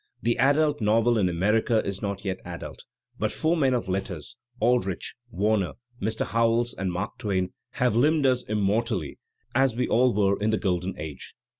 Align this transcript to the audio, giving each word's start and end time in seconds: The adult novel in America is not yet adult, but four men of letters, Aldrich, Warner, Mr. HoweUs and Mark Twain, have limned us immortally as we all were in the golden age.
The 0.23 0.35
adult 0.39 0.81
novel 0.81 1.19
in 1.19 1.29
America 1.29 1.85
is 1.85 2.01
not 2.01 2.25
yet 2.25 2.39
adult, 2.43 2.85
but 3.19 3.31
four 3.31 3.55
men 3.55 3.75
of 3.75 3.87
letters, 3.87 4.35
Aldrich, 4.59 5.13
Warner, 5.29 5.73
Mr. 6.01 6.25
HoweUs 6.25 6.73
and 6.75 6.91
Mark 6.91 7.19
Twain, 7.19 7.53
have 7.73 7.95
limned 7.95 8.25
us 8.25 8.41
immortally 8.41 9.19
as 9.53 9.75
we 9.75 9.87
all 9.87 10.11
were 10.11 10.39
in 10.39 10.49
the 10.49 10.57
golden 10.57 10.97
age. 10.99 11.35